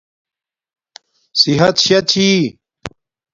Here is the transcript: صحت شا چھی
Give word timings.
صحت 1.41 1.75
شا 1.85 1.97
چھی 2.09 2.27